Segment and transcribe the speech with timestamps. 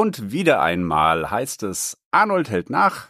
[0.00, 3.08] Und wieder einmal heißt es Arnold hält nach,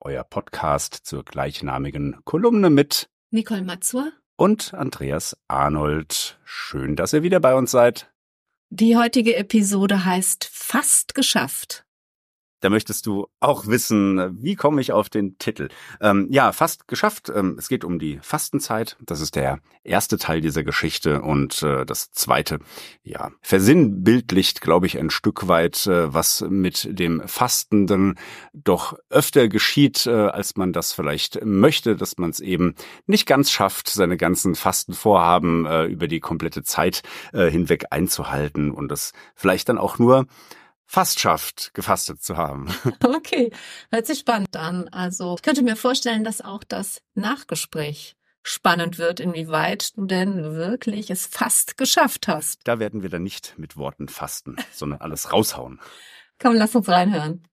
[0.00, 6.40] euer Podcast zur gleichnamigen Kolumne mit Nicole Matzur und Andreas Arnold.
[6.44, 8.10] Schön, dass ihr wieder bei uns seid.
[8.70, 11.84] Die heutige Episode heißt Fast geschafft.
[12.60, 15.68] Da möchtest du auch wissen, wie komme ich auf den Titel?
[16.00, 17.32] Ähm, ja, fast geschafft.
[17.34, 18.96] Ähm, es geht um die Fastenzeit.
[19.00, 22.58] Das ist der erste Teil dieser Geschichte und äh, das zweite,
[23.02, 28.18] ja, versinnbildlicht, glaube ich, ein Stück weit, äh, was mit dem Fastenden
[28.52, 32.74] doch öfter geschieht, äh, als man das vielleicht möchte, dass man es eben
[33.06, 38.88] nicht ganz schafft, seine ganzen Fastenvorhaben äh, über die komplette Zeit äh, hinweg einzuhalten und
[38.88, 40.26] das vielleicht dann auch nur
[40.90, 42.66] fast schafft, gefastet zu haben.
[43.04, 43.52] Okay,
[43.92, 44.88] hört sich spannend an.
[44.88, 51.10] Also ich könnte mir vorstellen, dass auch das Nachgespräch spannend wird, inwieweit du denn wirklich
[51.10, 52.60] es fast geschafft hast.
[52.64, 55.80] Da werden wir dann nicht mit Worten fasten, sondern alles raushauen.
[56.40, 57.46] Komm, lass uns reinhören.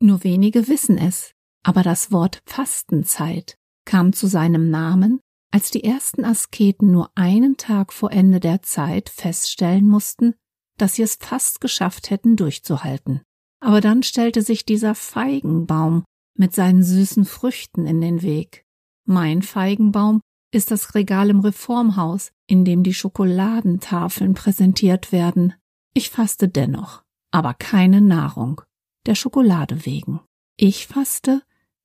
[0.00, 6.24] Nur wenige wissen es, aber das Wort Fastenzeit kam zu seinem Namen, als die ersten
[6.24, 10.34] Asketen nur einen Tag vor Ende der Zeit feststellen mussten,
[10.76, 13.22] dass sie es fast geschafft hätten durchzuhalten.
[13.60, 18.64] Aber dann stellte sich dieser Feigenbaum mit seinen süßen Früchten in den Weg.
[19.04, 20.20] Mein Feigenbaum
[20.52, 25.54] ist das Regal im Reformhaus, in dem die Schokoladentafeln präsentiert werden.
[25.94, 28.62] Ich faste dennoch, aber keine Nahrung,
[29.06, 30.20] der Schokolade wegen.
[30.56, 31.42] Ich faste,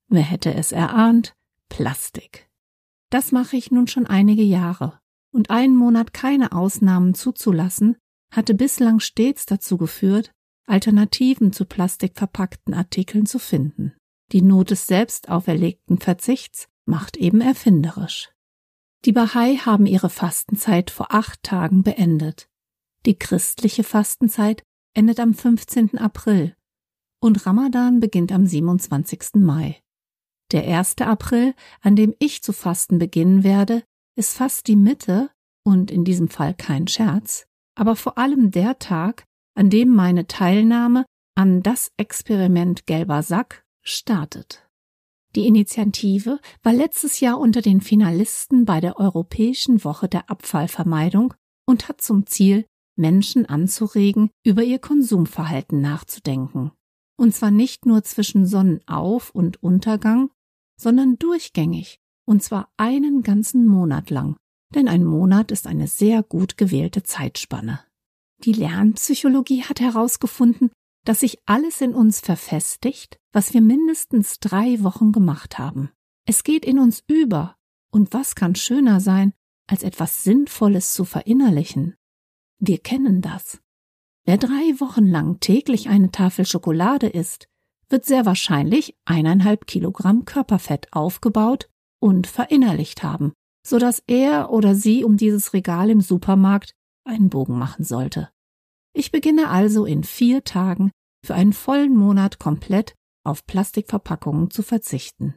[0.08, 1.34] wer hätte es erahnt,
[1.68, 2.48] Plastik.
[3.14, 4.98] Das mache ich nun schon einige Jahre,
[5.32, 7.96] und einen Monat keine Ausnahmen zuzulassen,
[8.32, 10.32] hatte bislang stets dazu geführt,
[10.66, 13.94] Alternativen zu plastikverpackten Artikeln zu finden.
[14.32, 18.32] Die Not des selbst auferlegten Verzichts macht eben erfinderisch.
[19.04, 22.48] Die Bahai haben ihre Fastenzeit vor acht Tagen beendet.
[23.06, 25.98] Die christliche Fastenzeit endet am 15.
[25.98, 26.56] April
[27.20, 29.34] und Ramadan beginnt am 27.
[29.34, 29.83] Mai.
[30.54, 30.98] Der 1.
[31.00, 33.82] April, an dem ich zu fasten beginnen werde,
[34.16, 35.30] ist fast die Mitte
[35.64, 39.24] und in diesem Fall kein Scherz, aber vor allem der Tag,
[39.56, 44.70] an dem meine Teilnahme an das Experiment Gelber Sack startet.
[45.34, 51.34] Die Initiative war letztes Jahr unter den Finalisten bei der Europäischen Woche der Abfallvermeidung
[51.66, 52.64] und hat zum Ziel,
[52.94, 56.70] Menschen anzuregen, über ihr Konsumverhalten nachzudenken.
[57.16, 60.30] Und zwar nicht nur zwischen Sonnenauf- und Untergang,
[60.76, 64.36] sondern durchgängig, und zwar einen ganzen Monat lang,
[64.74, 67.80] denn ein Monat ist eine sehr gut gewählte Zeitspanne.
[68.44, 70.70] Die Lernpsychologie hat herausgefunden,
[71.04, 75.90] dass sich alles in uns verfestigt, was wir mindestens drei Wochen gemacht haben.
[76.26, 77.56] Es geht in uns über,
[77.92, 79.32] und was kann schöner sein,
[79.66, 81.94] als etwas Sinnvolles zu verinnerlichen?
[82.58, 83.60] Wir kennen das.
[84.24, 87.46] Wer drei Wochen lang täglich eine Tafel Schokolade isst,
[87.88, 91.68] wird sehr wahrscheinlich eineinhalb Kilogramm Körperfett aufgebaut
[92.00, 93.32] und verinnerlicht haben,
[93.66, 96.74] so dass er oder sie um dieses Regal im Supermarkt
[97.04, 98.30] einen Bogen machen sollte.
[98.92, 100.90] Ich beginne also in vier Tagen
[101.24, 102.94] für einen vollen Monat komplett
[103.24, 105.34] auf Plastikverpackungen zu verzichten.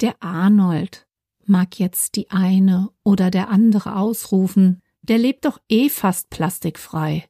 [0.00, 1.06] Der Arnold
[1.46, 7.28] mag jetzt die eine oder der andere ausrufen, der lebt doch eh fast plastikfrei.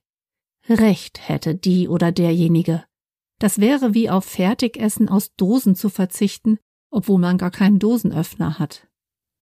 [0.69, 2.85] Recht hätte die oder derjenige.
[3.45, 6.57] Das wäre wie auf Fertigessen aus Dosen zu verzichten,
[6.91, 8.89] obwohl man gar keinen Dosenöffner hat.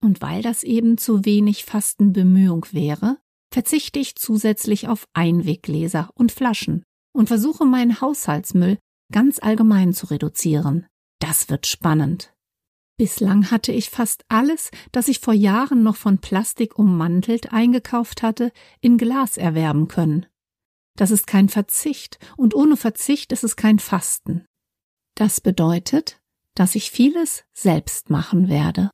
[0.01, 3.17] Und weil das eben zu wenig Fastenbemühung wäre,
[3.53, 8.77] verzichte ich zusätzlich auf Einweggläser und Flaschen und versuche meinen Haushaltsmüll
[9.11, 10.87] ganz allgemein zu reduzieren.
[11.19, 12.33] Das wird spannend.
[12.97, 18.53] Bislang hatte ich fast alles, das ich vor Jahren noch von Plastik ummantelt eingekauft hatte,
[18.79, 20.27] in Glas erwerben können.
[20.97, 24.45] Das ist kein Verzicht und ohne Verzicht ist es kein Fasten.
[25.15, 26.21] Das bedeutet,
[26.55, 28.91] dass ich vieles selbst machen werde.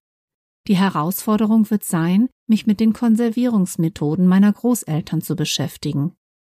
[0.68, 6.14] Die Herausforderung wird sein, mich mit den Konservierungsmethoden meiner Großeltern zu beschäftigen.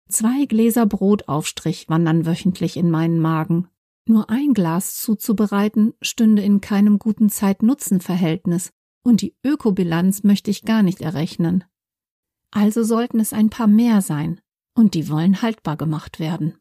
[0.08, 3.68] Zwei Gläser Brotaufstrich wandern wöchentlich in meinen Magen.
[4.06, 8.70] Nur ein Glas zuzubereiten stünde in keinem guten Zeit-Nutzen-Verhältnis
[9.04, 11.64] und die Ökobilanz möchte ich gar nicht errechnen.
[12.50, 14.39] Also sollten es ein paar mehr sein,
[14.74, 16.58] und die wollen haltbar gemacht werden.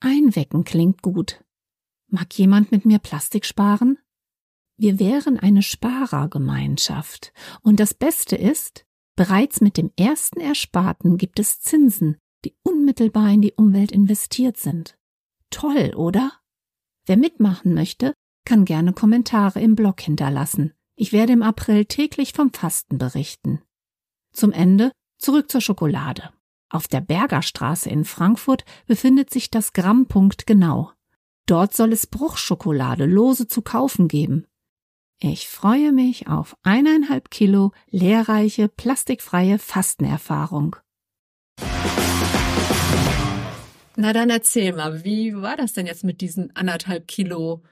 [0.00, 1.44] Einwecken klingt gut.
[2.08, 3.98] Mag jemand mit mir Plastik sparen?
[4.76, 7.32] Wir wären eine Sparergemeinschaft.
[7.62, 8.86] Und das Beste ist,
[9.16, 14.96] bereits mit dem ersten Ersparten gibt es Zinsen, die unmittelbar in die Umwelt investiert sind.
[15.50, 16.32] Toll, oder?
[17.06, 18.14] Wer mitmachen möchte,
[18.44, 20.72] kann gerne Kommentare im Blog hinterlassen.
[20.94, 23.62] Ich werde im April täglich vom Fasten berichten.
[24.32, 26.32] Zum Ende zurück zur Schokolade.
[26.70, 30.92] Auf der Bergerstraße in Frankfurt befindet sich das Grammpunkt genau.
[31.46, 34.46] Dort soll es Bruchschokolade lose zu kaufen geben.
[35.20, 40.76] Ich freue mich auf eineinhalb Kilo lehrreiche, plastikfreie Fastenerfahrung.
[43.96, 47.62] Na dann erzähl mal, wie war das denn jetzt mit diesen anderthalb Kilo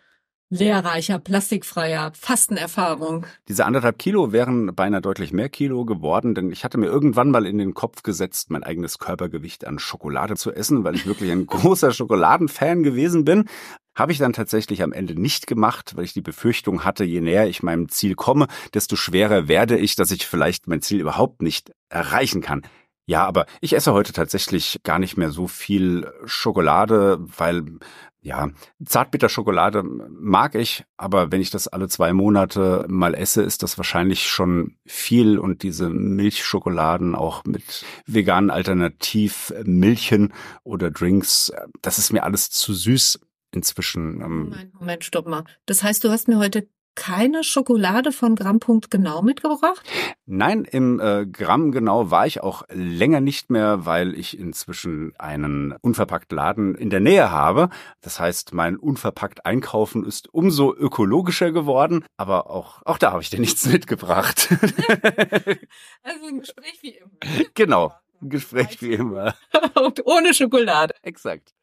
[0.48, 3.26] lehrreicher, plastikfreier Fastenerfahrung?
[3.48, 7.46] Diese anderthalb Kilo wären beinahe deutlich mehr Kilo geworden, denn ich hatte mir irgendwann mal
[7.46, 11.46] in den Kopf gesetzt, mein eigenes Körpergewicht an Schokolade zu essen, weil ich wirklich ein
[11.46, 13.48] großer Schokoladenfan gewesen bin.
[13.94, 17.48] Habe ich dann tatsächlich am Ende nicht gemacht, weil ich die Befürchtung hatte, je näher
[17.48, 21.72] ich meinem Ziel komme, desto schwerer werde ich, dass ich vielleicht mein Ziel überhaupt nicht
[21.88, 22.62] erreichen kann.
[23.08, 27.78] Ja, aber ich esse heute tatsächlich gar nicht mehr so viel Schokolade, weil
[28.26, 28.50] ja,
[28.84, 34.26] Zartbitterschokolade mag ich, aber wenn ich das alle zwei Monate mal esse, ist das wahrscheinlich
[34.26, 40.32] schon viel und diese Milchschokoladen auch mit veganen Alternativmilchen
[40.64, 41.52] oder Drinks,
[41.82, 43.20] das ist mir alles zu süß
[43.52, 44.20] inzwischen.
[44.20, 45.44] Ähm, Moment, Moment, stopp mal.
[45.66, 49.82] Das heißt, du hast mir heute keine Schokolade von Grammpunkt genau mitgebracht?
[50.24, 55.76] Nein, im äh, Gramm genau war ich auch länger nicht mehr, weil ich inzwischen einen
[55.80, 57.68] unverpackt Laden in der Nähe habe.
[58.00, 63.30] Das heißt, mein unverpackt Einkaufen ist umso ökologischer geworden, aber auch, auch da habe ich
[63.30, 64.48] dir nichts mitgebracht.
[66.02, 67.10] also ein Gespräch wie immer.
[67.54, 69.34] Genau, ein Gespräch wie immer.
[69.74, 70.94] Und ohne Schokolade.
[71.02, 71.54] Exakt.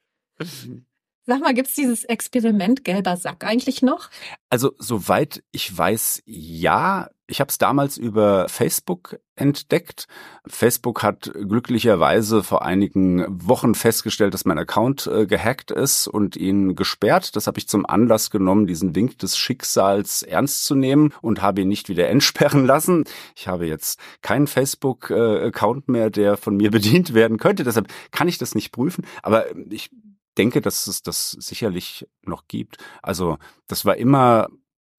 [1.26, 4.10] Sag mal, gibt's dieses Experiment gelber Sack eigentlich noch?
[4.50, 7.10] Also soweit ich weiß, ja.
[7.28, 10.08] Ich habe es damals über Facebook entdeckt.
[10.46, 16.76] Facebook hat glücklicherweise vor einigen Wochen festgestellt, dass mein Account äh, gehackt ist und ihn
[16.76, 17.38] gesperrt.
[17.38, 21.62] Das habe ich zum Anlass genommen, diesen Wink des Schicksals ernst zu nehmen und habe
[21.62, 23.06] ihn nicht wieder entsperren lassen.
[23.34, 27.64] Ich habe jetzt keinen Facebook-Account mehr, der von mir bedient werden könnte.
[27.64, 29.06] Deshalb kann ich das nicht prüfen.
[29.24, 29.90] Aber ich
[30.38, 32.78] denke, dass es das sicherlich noch gibt.
[33.02, 33.38] Also
[33.68, 34.48] das war immer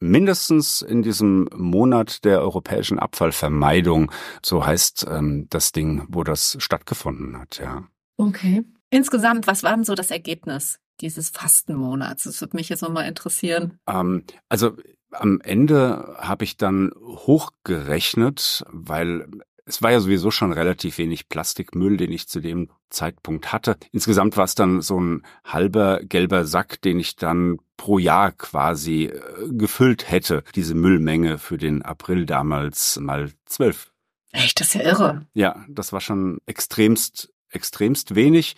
[0.00, 4.10] mindestens in diesem Monat der europäischen Abfallvermeidung,
[4.44, 7.84] so heißt ähm, das Ding, wo das stattgefunden hat, ja.
[8.16, 8.64] Okay.
[8.90, 12.24] Insgesamt, was war denn so das Ergebnis dieses Fastenmonats?
[12.24, 13.78] Das würde mich jetzt nochmal interessieren.
[13.88, 14.76] Ähm, also
[15.10, 19.26] am Ende habe ich dann hochgerechnet, weil
[19.66, 23.76] es war ja sowieso schon relativ wenig Plastikmüll, den ich zu dem Zeitpunkt hatte.
[23.92, 29.04] Insgesamt war es dann so ein halber gelber Sack, den ich dann pro Jahr quasi
[29.04, 33.92] äh, gefüllt hätte, diese Müllmenge für den April damals mal zwölf.
[34.32, 35.26] Echt, das ist ja irre.
[35.32, 38.56] Ja, das war schon extremst, extremst wenig.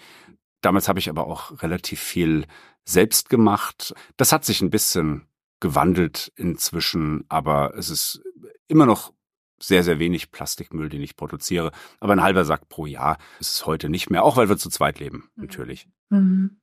[0.60, 2.46] Damals habe ich aber auch relativ viel
[2.84, 3.94] selbst gemacht.
[4.16, 5.26] Das hat sich ein bisschen
[5.60, 8.22] gewandelt inzwischen, aber es ist
[8.68, 9.12] immer noch
[9.58, 11.72] sehr, sehr wenig Plastikmüll, den ich produziere.
[12.00, 14.70] Aber ein halber Sack pro Jahr ist es heute nicht mehr, auch weil wir zu
[14.70, 15.44] zweit leben, mhm.
[15.44, 15.88] natürlich.
[16.10, 16.60] Mhm.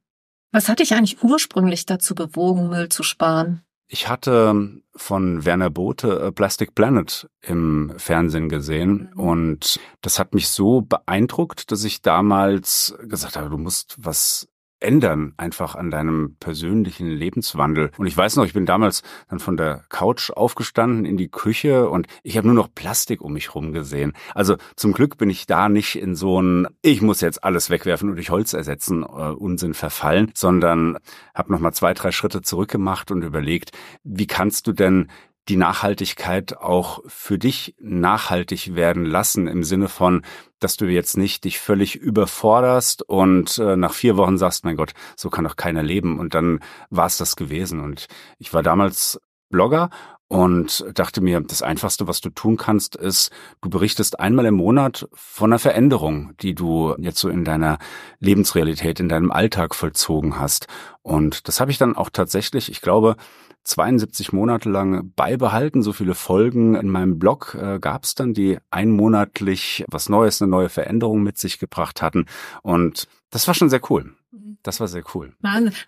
[0.51, 3.63] Was hat dich eigentlich ursprünglich dazu bewogen, Müll zu sparen?
[3.87, 9.19] Ich hatte ähm, von Werner Bothe äh, Plastic Planet im Fernsehen gesehen mhm.
[9.19, 14.47] und das hat mich so beeindruckt, dass ich damals gesagt habe, du musst was
[14.83, 17.91] ändern, einfach an deinem persönlichen Lebenswandel.
[17.97, 21.89] Und ich weiß noch, ich bin damals dann von der Couch aufgestanden in die Küche
[21.89, 24.13] und ich habe nur noch Plastik um mich rum gesehen.
[24.35, 28.09] Also zum Glück bin ich da nicht in so ein, ich muss jetzt alles wegwerfen
[28.09, 30.97] und durch Holz ersetzen, äh, Unsinn verfallen, sondern
[31.33, 33.71] habe nochmal zwei, drei Schritte zurückgemacht und überlegt,
[34.03, 35.09] wie kannst du denn
[35.49, 40.23] die Nachhaltigkeit auch für dich nachhaltig werden lassen im Sinne von,
[40.59, 44.93] dass du jetzt nicht dich völlig überforderst und äh, nach vier Wochen sagst, mein Gott,
[45.17, 46.19] so kann doch keiner leben.
[46.19, 47.81] Und dann war es das gewesen.
[47.81, 48.07] Und
[48.39, 49.19] ich war damals
[49.53, 49.89] Blogger
[50.27, 53.29] und dachte mir, das Einfachste, was du tun kannst, ist,
[53.61, 57.77] du berichtest einmal im Monat von einer Veränderung, die du jetzt so in deiner
[58.19, 60.65] Lebensrealität, in deinem Alltag vollzogen hast.
[61.03, 63.15] Und das habe ich dann auch tatsächlich, ich glaube,
[63.63, 65.83] 72 Monate lang beibehalten.
[65.83, 70.49] So viele Folgen in meinem Blog äh, gab es dann, die einmonatlich was Neues, eine
[70.49, 72.25] neue Veränderung mit sich gebracht hatten.
[72.63, 74.15] Und das war schon sehr cool.
[74.31, 74.57] Mhm.
[74.63, 75.33] Das war sehr cool.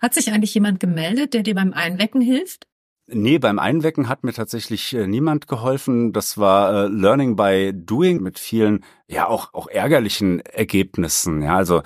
[0.00, 2.68] Hat sich eigentlich jemand gemeldet, der dir beim Einwecken hilft?
[3.08, 6.12] Nee, beim Einwecken hat mir tatsächlich äh, niemand geholfen.
[6.12, 11.40] Das war äh, Learning by Doing mit vielen, ja, auch, auch ärgerlichen Ergebnissen.
[11.40, 11.82] Ja, also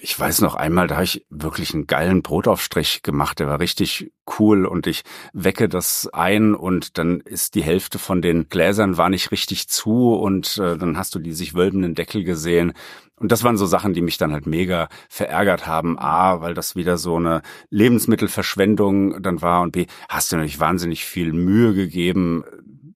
[0.00, 3.40] ich weiß noch einmal, da habe ich wirklich einen geilen Brotaufstrich gemacht.
[3.40, 8.22] Der war richtig cool und ich wecke das ein und dann ist die Hälfte von
[8.22, 12.22] den Gläsern war nicht richtig zu und äh, dann hast du die sich wölbenden Deckel
[12.22, 12.72] gesehen.
[13.16, 15.98] Und das waren so Sachen, die mich dann halt mega verärgert haben.
[15.98, 21.04] A, weil das wieder so eine Lebensmittelverschwendung dann war und B, hast du natürlich wahnsinnig
[21.04, 22.44] viel Mühe gegeben,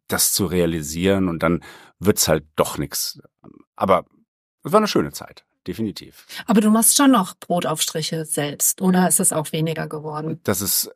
[0.06, 1.64] das zu realisieren und dann
[1.98, 3.20] wird's halt doch nix.
[3.76, 4.04] Aber
[4.62, 5.44] es war eine schöne Zeit.
[5.66, 6.26] Definitiv.
[6.46, 10.40] Aber du machst schon noch Brotaufstriche selbst, oder ist es auch weniger geworden?
[10.44, 10.90] Das ist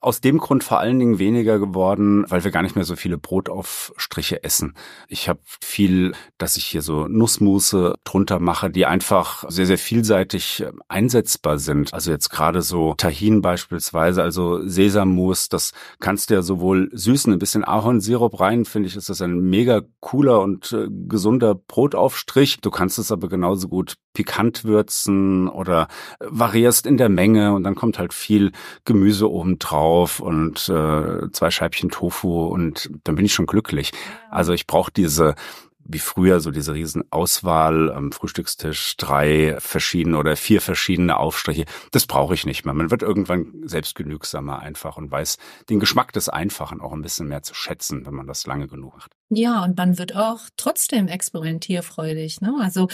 [0.00, 3.18] aus dem Grund vor allen Dingen weniger geworden, weil wir gar nicht mehr so viele
[3.18, 4.74] Brotaufstriche essen.
[5.08, 10.60] Ich habe viel, dass ich hier so Nussmusse drunter mache, die einfach sehr, sehr vielseitig
[10.62, 11.92] äh, einsetzbar sind.
[11.94, 17.38] Also jetzt gerade so Tahin beispielsweise, also Sesammus, das kannst du ja sowohl süßen, ein
[17.38, 22.60] bisschen Ahornsirup rein, finde ich, ist das ein mega cooler und äh, gesunder Brotaufstrich.
[22.60, 25.88] Du kannst es aber genauso gut pikant würzen oder
[26.20, 28.52] variierst in der Menge und dann kommt halt viel
[28.86, 33.92] Gemüse oben drauf und äh, zwei Scheibchen Tofu und dann bin ich schon glücklich.
[34.30, 35.34] Also ich brauche diese
[35.88, 41.64] wie früher so diese riesen Auswahl am Frühstückstisch, drei verschiedene oder vier verschiedene Aufstriche.
[41.92, 42.74] Das brauche ich nicht mehr.
[42.74, 45.38] Man wird irgendwann selbstgenügsamer einfach und weiß
[45.68, 48.96] den Geschmack des Einfachen auch ein bisschen mehr zu schätzen, wenn man das lange genug
[48.96, 49.12] macht.
[49.28, 52.40] Ja, und man wird auch trotzdem experimentierfreudig.
[52.40, 52.54] Ne?
[52.60, 52.88] Also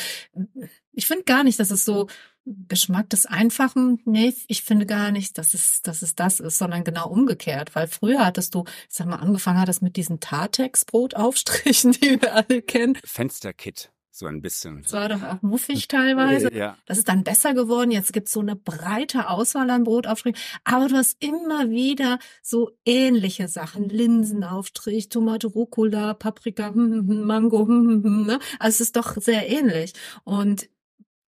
[0.93, 2.09] ich finde gar nicht, dass es so
[2.45, 6.83] Geschmack des Einfachen, nee, ich finde gar nicht, dass es, dass es das ist, sondern
[6.83, 7.75] genau umgekehrt.
[7.75, 12.63] Weil früher hattest du, ich sag mal, angefangen hattest mit diesen Tartex-Brotaufstrichen, die wir alle
[12.63, 12.99] kennen.
[13.05, 14.83] Fensterkit so ein bisschen.
[14.83, 16.53] Das war doch auch muffig teilweise.
[16.53, 16.77] Ja.
[16.85, 17.91] Das ist dann besser geworden.
[17.91, 20.39] Jetzt gibt's so eine breite Auswahl an Brotaufstrichen.
[20.65, 23.89] Aber du hast immer wieder so ähnliche Sachen.
[23.89, 27.65] Linsenaufstrich, Tomate, Rucola, Paprika, hm, hm, hm, Mango.
[27.65, 28.39] Ne?
[28.59, 29.95] Also es ist doch sehr ähnlich.
[30.25, 30.69] Und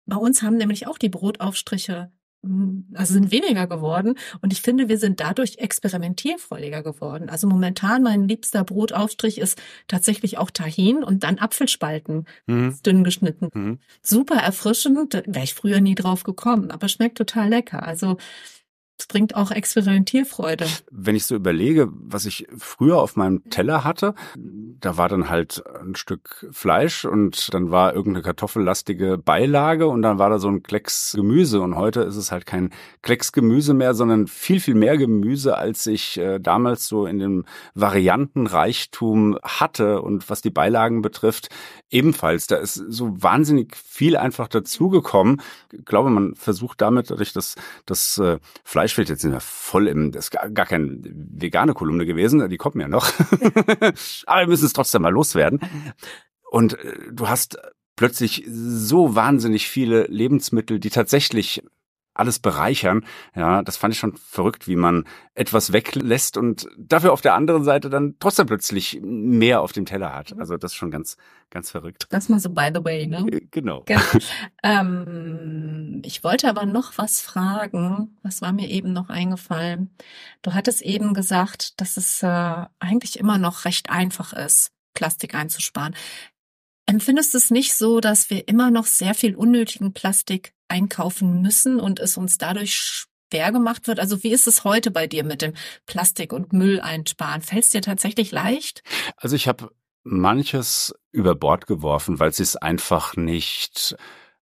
[0.06, 2.10] bei uns haben nämlich auch die Brotaufstriche
[2.44, 4.16] hm, also sind weniger geworden.
[4.42, 7.30] Und ich finde, wir sind dadurch experimentierfreudiger geworden.
[7.30, 12.76] Also momentan mein liebster Brotaufstrich ist tatsächlich auch Tahin und dann Apfelspalten, mhm.
[12.84, 13.48] dünn geschnitten.
[13.54, 13.78] Mhm.
[14.02, 17.82] Super erfrischend, wäre ich früher nie drauf gekommen, aber schmeckt total lecker.
[17.82, 18.18] Also
[19.04, 20.64] es bringt auch Experimentierfreude.
[20.90, 25.62] Wenn ich so überlege, was ich früher auf meinem Teller hatte, da war dann halt
[25.78, 30.62] ein Stück Fleisch und dann war irgendeine kartoffellastige Beilage und dann war da so ein
[30.62, 32.70] Klecks Gemüse und heute ist es halt kein
[33.02, 37.44] Klecks Gemüse mehr, sondern viel, viel mehr Gemüse, als ich äh, damals so in dem
[37.74, 41.50] Variantenreichtum hatte und was die Beilagen betrifft,
[41.90, 42.46] ebenfalls.
[42.46, 45.42] Da ist so wahnsinnig viel einfach dazugekommen.
[45.72, 49.88] Ich glaube, man versucht damit, dadurch, dass das äh, Fleisch Fleischfeld, jetzt sind wir voll
[49.88, 53.06] im, das ist gar, gar keine vegane Kolumne gewesen, die kommen ja noch.
[54.26, 55.60] Aber wir müssen es trotzdem mal loswerden.
[56.50, 57.58] Und äh, du hast
[57.96, 61.62] plötzlich so wahnsinnig viele Lebensmittel, die tatsächlich
[62.14, 63.04] alles bereichern.
[63.34, 65.04] Ja, das fand ich schon verrückt, wie man
[65.34, 70.14] etwas weglässt und dafür auf der anderen Seite dann trotzdem plötzlich mehr auf dem Teller
[70.14, 70.34] hat.
[70.38, 71.16] Also das ist schon ganz,
[71.50, 72.06] ganz verrückt.
[72.10, 73.26] Das mal so by the way, ne?
[73.30, 73.82] Äh, genau.
[73.84, 74.00] genau.
[74.62, 78.16] ähm, ich wollte aber noch was fragen.
[78.22, 79.90] Was war mir eben noch eingefallen?
[80.42, 85.96] Du hattest eben gesagt, dass es äh, eigentlich immer noch recht einfach ist, Plastik einzusparen.
[86.86, 91.80] Empfindest du es nicht so, dass wir immer noch sehr viel unnötigen Plastik einkaufen müssen
[91.80, 94.00] und es uns dadurch schwer gemacht wird?
[94.00, 95.54] Also wie ist es heute bei dir mit dem
[95.86, 97.42] Plastik und Müll einsparen?
[97.42, 98.82] Fällt es dir tatsächlich leicht?
[99.16, 99.70] Also ich habe
[100.02, 103.96] manches über Bord geworfen, weil es sich einfach nicht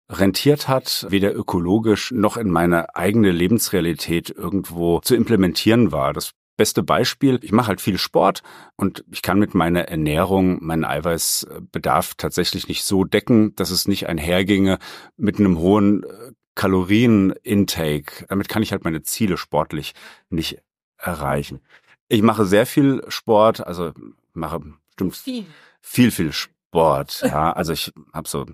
[0.10, 6.12] rentiert hat, weder ökologisch noch in meine eigene Lebensrealität irgendwo zu implementieren war.
[6.14, 8.44] Das beste Beispiel, ich mache halt viel Sport
[8.76, 14.08] und ich kann mit meiner Ernährung meinen Eiweißbedarf tatsächlich nicht so decken, dass es nicht
[14.08, 14.78] einherginge
[15.18, 18.28] mit einem hohen äh, Kalorienintake.
[18.30, 19.96] Damit kann ich halt meine Ziele sportlich
[20.30, 20.60] nicht
[20.98, 21.62] erreichen.
[22.10, 23.92] Ich mache sehr viel Sport, also
[24.34, 25.48] mache bestimmt viel,
[25.82, 27.24] viel, viel Sport.
[27.26, 28.46] Ja, also ich habe so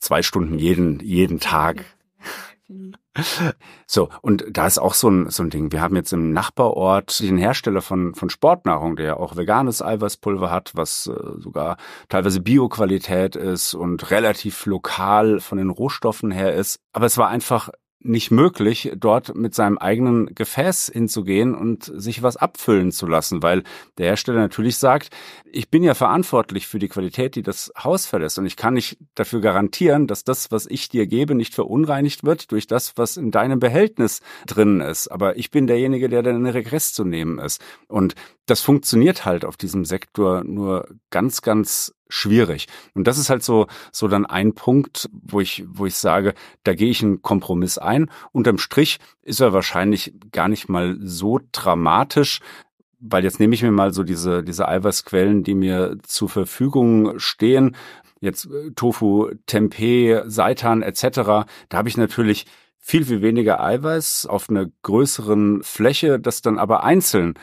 [0.00, 1.86] zwei Stunden jeden jeden Tag.
[3.86, 5.72] So, und da ist auch so ein, so ein Ding.
[5.72, 10.50] Wir haben jetzt im Nachbarort den Hersteller von, von Sportnahrung, der ja auch veganes Eiweißpulver
[10.50, 11.76] hat, was äh, sogar
[12.08, 16.78] teilweise Bioqualität ist und relativ lokal von den Rohstoffen her ist.
[16.92, 17.70] Aber es war einfach
[18.02, 23.62] nicht möglich, dort mit seinem eigenen Gefäß hinzugehen und sich was abfüllen zu lassen, weil
[23.98, 25.10] der Hersteller natürlich sagt,
[25.44, 28.98] ich bin ja verantwortlich für die Qualität, die das Haus verlässt und ich kann nicht
[29.14, 33.30] dafür garantieren, dass das, was ich dir gebe, nicht verunreinigt wird durch das, was in
[33.30, 35.08] deinem Behältnis drin ist.
[35.08, 37.60] Aber ich bin derjenige, der dann in Regress zu nehmen ist.
[37.86, 38.14] Und
[38.46, 42.66] das funktioniert halt auf diesem Sektor nur ganz, ganz schwierig.
[42.94, 46.74] Und das ist halt so, so dann ein Punkt, wo ich, wo ich sage, da
[46.74, 48.10] gehe ich einen Kompromiss ein.
[48.32, 52.40] Unterm Strich ist er wahrscheinlich gar nicht mal so dramatisch,
[53.00, 57.76] weil jetzt nehme ich mir mal so diese, diese Eiweißquellen, die mir zur Verfügung stehen.
[58.20, 61.02] Jetzt äh, Tofu, Tempeh, Seitan etc.
[61.68, 62.46] Da habe ich natürlich
[62.78, 67.34] viel, viel weniger Eiweiß auf einer größeren Fläche, das dann aber einzeln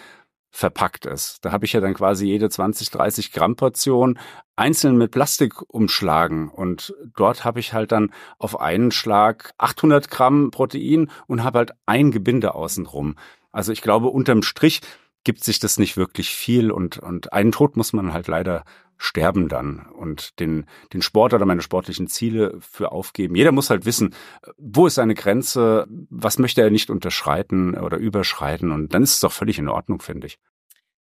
[0.50, 1.44] verpackt ist.
[1.44, 4.18] Da habe ich ja dann quasi jede 20, 30 Gramm Portion
[4.56, 10.52] einzeln mit Plastik umschlagen und dort habe ich halt dann auf einen Schlag 800 Gramm
[10.52, 13.16] Protein und habe halt ein Gebinde außenrum.
[13.52, 14.82] Also ich glaube, unterm Strich
[15.24, 18.64] gibt sich das nicht wirklich viel und, und einen Tod muss man halt leider
[18.98, 23.36] sterben dann und den, den Sport oder meine sportlichen Ziele für aufgeben.
[23.36, 24.14] Jeder muss halt wissen,
[24.58, 29.20] wo ist seine Grenze, was möchte er nicht unterschreiten oder überschreiten und dann ist es
[29.20, 30.40] doch völlig in Ordnung, finde ich.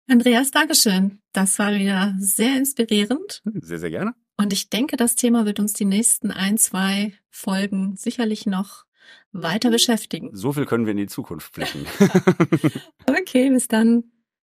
[0.07, 1.21] Andreas, Dankeschön.
[1.33, 3.43] Das war wieder sehr inspirierend.
[3.45, 4.15] Sehr, sehr gerne.
[4.37, 8.85] Und ich denke, das Thema wird uns die nächsten ein, zwei Folgen sicherlich noch
[9.33, 10.31] weiter beschäftigen.
[10.33, 11.87] So viel können wir in die Zukunft blicken.
[13.09, 14.05] okay, bis dann.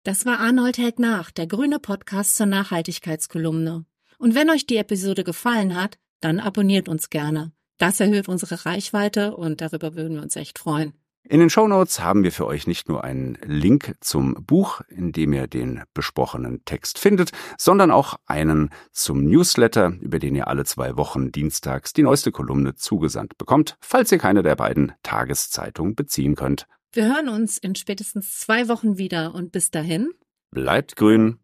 [0.04, 3.86] Das war Arnold hält nach, der grüne Podcast zur Nachhaltigkeitskolumne.
[4.18, 7.52] Und wenn euch die Episode gefallen hat, dann abonniert uns gerne.
[7.78, 10.92] Das erhöht unsere Reichweite und darüber würden wir uns echt freuen.
[11.26, 15.32] In den Shownotes haben wir für euch nicht nur einen Link zum Buch, in dem
[15.32, 20.98] ihr den besprochenen Text findet, sondern auch einen zum Newsletter, über den ihr alle zwei
[20.98, 26.66] Wochen dienstags die neueste Kolumne zugesandt bekommt, falls ihr keine der beiden Tageszeitungen beziehen könnt.
[26.94, 30.10] Wir hören uns in spätestens zwei Wochen wieder und bis dahin
[30.52, 31.40] bleibt grün.